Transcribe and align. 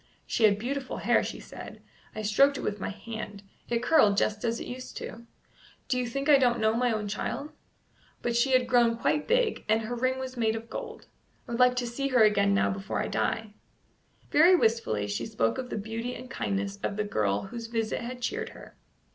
"She 0.25 0.45
had 0.45 0.57
beautiful 0.57 0.97
hair," 0.97 1.23
she 1.23 1.39
said; 1.39 1.79
"I 2.15 2.23
stroked 2.23 2.57
it 2.57 2.61
with 2.61 2.79
my 2.79 2.89
hand; 2.89 3.43
it 3.69 3.83
curled 3.83 4.17
just 4.17 4.43
as 4.43 4.59
it 4.59 4.65
used 4.65 4.97
to 4.97 5.05
do. 5.11 5.27
Do 5.89 5.99
you 5.99 6.07
think 6.07 6.27
I 6.27 6.39
don't 6.39 6.59
know 6.59 6.73
my 6.73 6.91
own 6.91 7.07
child? 7.07 7.51
But 8.23 8.35
she 8.35 8.53
had 8.53 8.65
grown 8.65 8.97
quite 8.97 9.27
big, 9.27 9.63
and 9.69 9.83
her 9.83 9.93
ring 9.95 10.17
was 10.17 10.35
made 10.35 10.55
of 10.55 10.71
gold. 10.71 11.05
I 11.47 11.51
would 11.51 11.59
like 11.59 11.75
to 11.75 11.87
see 11.87 12.07
her 12.07 12.23
again 12.23 12.51
now 12.55 12.71
before 12.71 12.99
I 12.99 13.09
die." 13.09 13.53
Very 14.31 14.55
wistfully 14.55 15.05
she 15.05 15.27
spoke 15.27 15.59
of 15.59 15.69
the 15.69 15.77
beauty 15.77 16.15
and 16.15 16.31
kindness 16.31 16.79
of 16.81 16.95
the 16.97 17.03
girl 17.03 17.43
whose 17.43 17.67
visit 17.67 18.01
had 18.01 18.21
cheered 18.23 18.49
her. 18.57 18.75